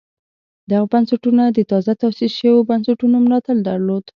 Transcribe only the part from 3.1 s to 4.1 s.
ملاتړ درلود